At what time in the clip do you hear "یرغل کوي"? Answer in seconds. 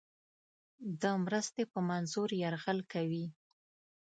2.43-3.25